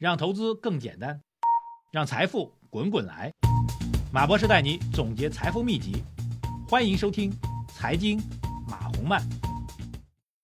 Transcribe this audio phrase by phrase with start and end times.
[0.00, 1.20] 让投资更简单，
[1.92, 3.32] 让财富滚滚来。
[4.12, 6.02] 马博士带你总结财富秘籍，
[6.68, 7.30] 欢迎收听
[7.68, 8.20] 《财经
[8.68, 9.20] 马红漫》。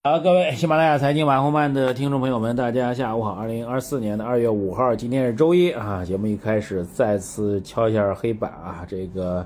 [0.04, 3.32] 好，各位喜马拉雅财经马红漫的听众朋友们，大家下午好。
[3.32, 6.04] 二零二四年的二月五号，今天是周一啊。
[6.04, 9.44] 节目一开始再次敲一下黑板啊，这个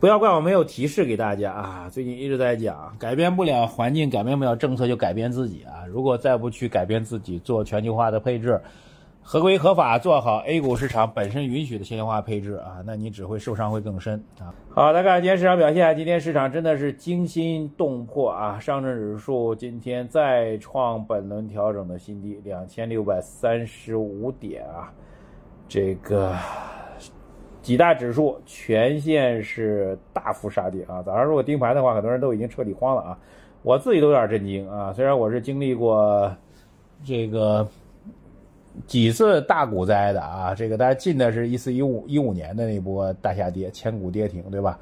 [0.00, 1.90] 不要怪我没有提示给大家啊。
[1.90, 5.84] 最近一直在讲，改变不了环境，改变不了政策，就改变自己啊。
[5.86, 8.58] 如果再不去改变自己，做全球化的配置。
[9.28, 14.54] 合规合法做好 A 股市场本身允许的现金化配置啊，那你只会受伤会更深啊。
[14.70, 18.56] 好，来看今天市场表现，今天市场真的是惊心动魄啊！
[18.60, 24.92] 上证指数今天再创本轮调整的新低，两千六百三十五点啊。
[25.66, 26.32] 这个
[27.60, 31.02] 几大指数全线是大幅杀跌啊！
[31.02, 33.18] 早上如果盯盘的话，很多人都已经彻底慌了啊。
[33.64, 36.32] 我自己都有点震惊啊，虽然我是经历过
[37.02, 37.66] 这个。
[38.86, 44.78] 几次大股灾的啊，这个大家进的是一四一五一五年的那波大下跌，千股跌停，对吧？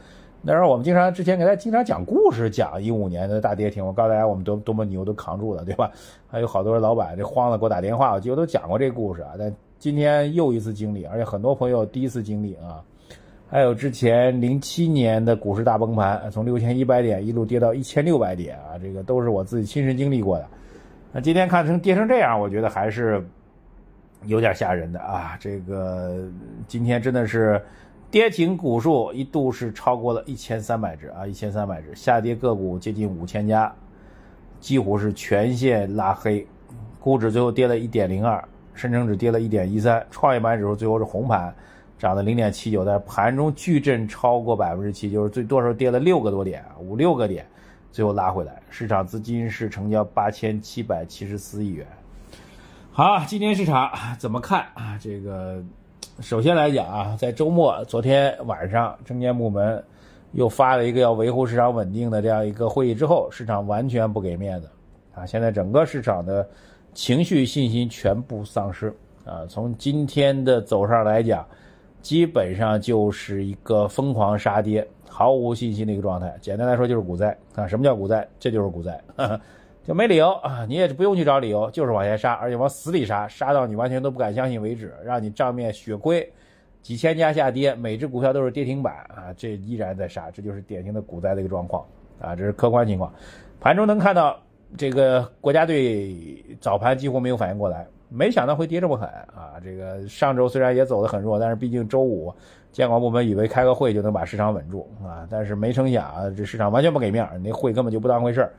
[0.47, 5.91] 那时候我们经常之前给大家经常讲故事，讲一五年的大跌停，我告诉大家我们多多么牛，都扛住了，对吧？
[6.29, 9.31] 还有好多老板这慌了给我打电话，我记得都讲过这故事啊。
[9.39, 12.83] 但今天又一次经历，而且很多朋友第一次经历啊。
[13.49, 20.47] 还有之前零七年的股市大崩盘，从六千一百点一路跌到一千六百点啊，这个都是我自己亲身经历过的。
[21.11, 23.25] 那今天看成跌成这样，我觉得还是。
[24.27, 25.37] 有点吓人的啊！
[25.39, 26.29] 这个
[26.67, 27.63] 今天真的是
[28.11, 33.75] 跌停股数一度是超过了一千三百只啊，一千三百只，下跌个股接近五千家，
[34.61, 36.47] 几乎是全线拉黑，
[37.01, 41.55] 股指最后跌了一点零二，深成指跌了一点一三，创业板指数最后是红盘，
[41.99, 47.45] 涨了零点七九，在盘中巨震超过百分之七，就是最多时候跌了六个多点，五六个点，
[47.91, 51.87] 最后拉回来，市场资金是成交八千七百七十四亿元。
[52.97, 54.97] 好，今天市场怎么看啊？
[55.03, 55.61] 这个
[56.21, 59.83] 首先来讲啊，在周末昨天晚上，证监部门
[60.31, 64.71] 又发了一个要维护市场稳定的这样一个会议之后，市场完全不给面子
[65.13, 65.27] 啊！
[65.27, 66.49] 现在整个市场的
[66.93, 68.95] 情绪信心全部丧失
[69.25, 69.45] 啊！
[69.49, 71.45] 从今天的走上来讲，
[72.01, 76.33] 基本上就是一个疯狂杀跌、毫无信心的一个状态。
[76.41, 77.67] 简单来说就是股灾啊！
[77.67, 78.25] 什么叫股灾？
[78.39, 79.03] 这就是股灾。
[79.85, 86.27] 就没理由啊，你也不用去找理由，就是往下杀，而且往死里杀，杀到你完全都不敢相信为止，让你账面血亏，
[86.81, 91.85] 几千家下跌，每只股票都是跌停板啊，这依然在杀，这就是典型的股灾的一个状况
[92.19, 93.13] 啊，这是客观情况。
[93.61, 94.41] 盘中能看到
[94.75, 99.61] 这个国家队早盘几乎没有反应过来，没想到会跌这么狠啊！
[99.63, 102.33] 这个上周虽然也走得很弱，但是毕竟周五
[102.73, 108.51] 监管部门以为开个会就能把市场稳住啊，但是没成想啊，这市场完全不给面，那会根本就不当回事儿。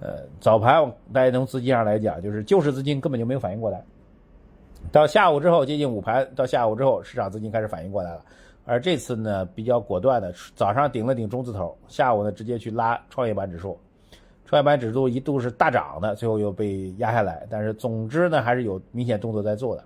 [0.00, 3.82] 呃，早盘大家从资金上来讲，就是救市资金根本就没有反应过来。
[4.92, 8.20] 到下午之后，接近午盘，到下午之后，市场资金开始反应过来了。
[8.66, 13.78] 而这次呢，比较果断的，早上顶了顶中字头，下午呢直接去拉创业板指数，
[14.44, 17.46] 创业板指数一度是大涨的，最后又被压下来。
[17.48, 19.84] 但是总之呢，还是有明显动作在做的，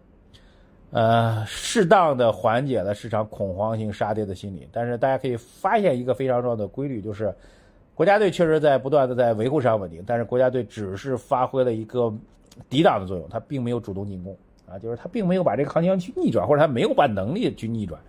[0.90, 4.66] 呃，适当的缓解了市场恐慌性杀跌的心理。
[4.72, 7.32] 但是大家可以发现一个非常重要的规律，就是。
[7.98, 12.14] 国家队确实在不断的在维护市场稳定，但是国家队只是发挥了一个
[12.70, 14.36] 抵挡的作用，它并没有主动进攻
[14.70, 18.00] 啊，就是它并没有把这个行情去逆转，或者它没有把能力去逆转，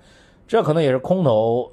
[0.48, 1.72] 这可能也是空头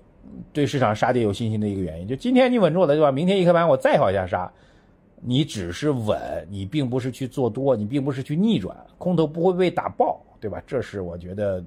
[0.51, 2.09] 对市场杀跌有信心的一个原因。
[2.09, 3.13] 就今天你稳住了，对吧？
[3.13, 4.51] 明天一开盘我再往下杀，
[5.21, 6.19] 你只是稳，
[6.49, 10.63] 你并不是去做多，你并不是去逆转，空头不会被打爆，对吧？
[10.67, 11.63] 这是我觉得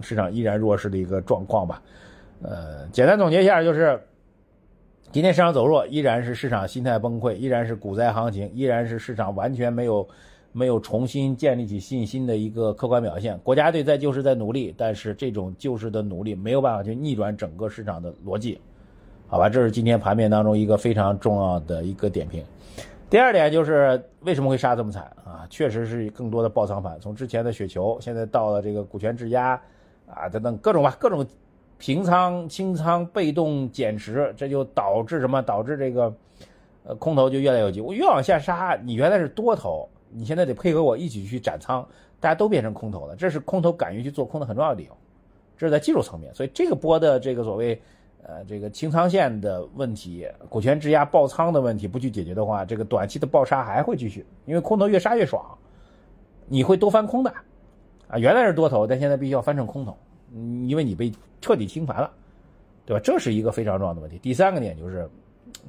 [0.00, 1.82] 市场依然弱势的一个状况吧。
[2.40, 4.02] 呃，简单总结一下就是。
[5.12, 10.08] 今天市场走弱，依然是市场心态崩溃，依然是股灾行情，依然是市场完全没有
[10.52, 13.36] 没有重新建立起信心的一个客观表现。
[13.38, 18.60] 国家队在救市在努力，但是这种救市的努力没有办法去逆转整个市场的逻辑，
[19.26, 19.48] 好吧？
[19.48, 22.44] 这是今天盘面当中一个非常重要的一个点评。
[23.10, 25.44] 第二点就是为什么会杀这么惨啊？
[25.50, 29.60] 确实是更多的爆仓盘，从之前的雪球，现在到了这个股权质押
[30.06, 31.26] 啊等等各种吧，各种。
[31.80, 35.40] 平仓、清仓、被动减持，这就导致什么？
[35.40, 36.14] 导致这个，
[36.84, 37.80] 呃，空头就越来越急。
[37.80, 41.84] 我越往下杀，你原来是多头，你现在得配合我一起去斩仓，
[42.20, 43.16] 大家都变成空头了。
[43.16, 44.96] 这是空头敢于去做空的很重要的理由。
[45.56, 47.80] 这是在技术层面，所以这个波的这个所谓，
[48.22, 55.42] 呃，这个清仓线的问题、股权质押爆仓的问题不去解决的话，这个短期的爆杀还会继续，因为空头越杀越爽，
[56.46, 57.32] 你会多翻空的，
[58.06, 59.96] 啊，原来是多头，但现在必须要翻成空头。
[60.66, 62.10] 因为你被彻底清盘了，
[62.86, 63.00] 对吧？
[63.02, 64.18] 这是一个非常重要的问题。
[64.18, 65.08] 第三个点就是，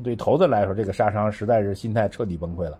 [0.03, 2.77] 对投资来说，这个杀伤实在是心态彻底崩溃了。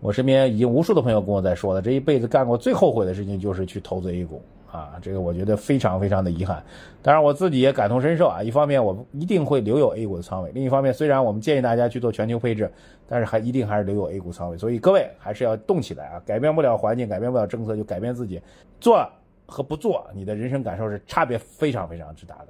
[0.00, 4.40] 我身边已经无数的朋友跟我在说了，这一辈子干过最后悔的事情就是去投资 A 股
[4.70, 6.62] 啊，这个我觉得非常非常的遗憾。
[7.02, 12.70] 当然我自己也感同身受啊，一方面我一定会留有 A 股的仓位，另一方面虽然我们建议大家去做全球配置，
[13.08, 14.56] 但是还一定还是留有 A 股仓位。
[14.56, 18.40] 所以各位还是要动起来啊，改变不了环境，改变不了政策，就改变自己，
[18.78, 19.04] 做
[19.48, 22.48] 和不做，你的人生感受是差别非常非常之大的。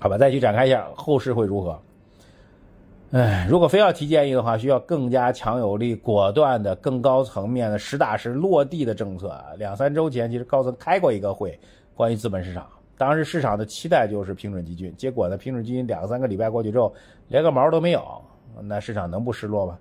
[0.00, 1.78] 好吧，再去展开一下后市会如何？
[3.10, 9.34] 哎，如果非要提建议的话，需要更加强有力、果断的、更高层面的、实打实落地的政策。
[9.56, 11.58] 两三周前，其实高层开过一个会，
[11.96, 12.66] 关于资本市场，
[12.96, 16.94] 当时市场的期待就是平准基金，结果呢，平准基金两三个礼拜过去之后，
[17.28, 18.22] 连个毛都没有，
[18.62, 19.78] 那市场能不失落吗？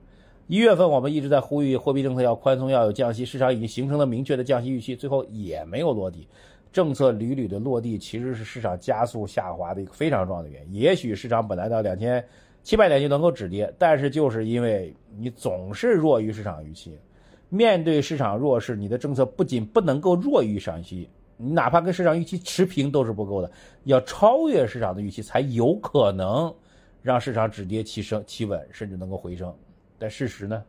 [0.48, 6.28] 一月份我们一直在呼吁货币政策要宽松，要有降息，市场已经形成了明确的降息预期，最后也没有落地。
[6.72, 10.80] 政策屡屡的落地，其实是市场加速下滑的一个非常重要的原因。
[10.80, 12.24] 也许市场本来到两千。
[12.64, 17.00] 七百点就能够止跌，但是就是因为你总是弱于市场预期，
[17.48, 23.50] 面对市场弱势，你的政策不仅不能够弱于市场预期，你哪怕跟市场预期持平都是不够的，
[23.86, 26.54] 要超越市场的预期才有可能
[27.02, 29.56] 让市场止跌企升企稳，甚至能够回升。
[30.00, 30.64] 但事实呢？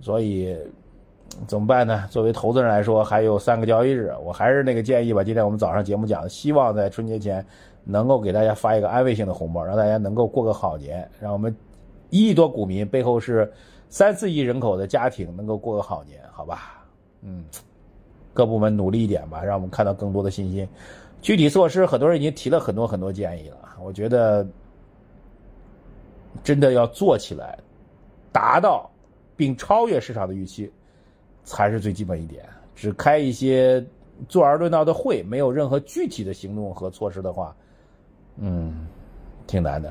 [0.00, 0.56] 所以
[1.46, 2.06] 怎么办呢？
[2.10, 5.24] 作为投资人来说，还有三个交易日，我还是那个建议吧。
[5.24, 7.44] 今天我们早上节目讲的，希望在春节前。
[7.88, 11.54] 能够给大家发一个安慰性的红包，让大家能够过个好年，让我们
[12.10, 13.48] 一亿多股民背后是
[13.88, 16.84] 三四亿人口的家庭能够过个好年，好吧？
[17.22, 17.44] 嗯，
[18.34, 20.68] 各部门努力一点吧，让我们看到更多的信心。
[21.22, 24.44] 具体措施，很多人已经提了很多很多建议了，我觉得
[26.42, 27.56] 真的要做起来，
[28.36, 28.90] 达到
[29.34, 30.70] 并超越市场的预期，
[31.42, 32.44] 才是最基本一点。
[32.74, 33.82] 只开一些
[34.28, 37.56] 坐而论道的会，没有任何具体的行动和措施的话。
[38.36, 38.86] 嗯，
[39.46, 39.90] 挺难的，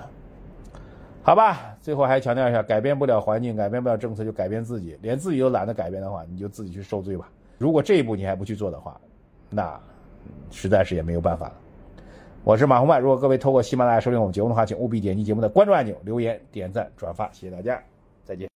[1.24, 1.76] 好吧。
[1.82, 4.96] 最后还强调一下，改变不了环境，改变不了政策，就改变自己。
[5.02, 7.28] 连自己都懒得改变的话，你就自己去受罪吧。
[7.58, 9.02] 如果这一步你还不去做的话，
[9.50, 9.76] 那
[10.52, 11.56] 实在是也没有办法了。
[12.44, 17.82] 我是马红曼，如果各位透过喜马拉雅收听我们节目的话，请务必点击节目的关注按钮、留言、点赞、转发，谢谢大家，
[18.26, 18.50] 再见。